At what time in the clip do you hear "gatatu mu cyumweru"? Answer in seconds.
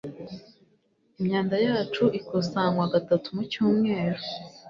2.93-4.21